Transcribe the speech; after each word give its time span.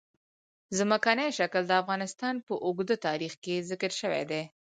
ځمکنی 0.77 1.29
شکل 1.39 1.63
د 1.67 1.71
افغانستان 1.81 2.35
په 2.47 2.53
اوږده 2.65 2.95
تاریخ 3.07 3.33
کې 3.43 3.65
ذکر 3.69 3.91
شوی 4.01 4.23
دی. 4.31 4.41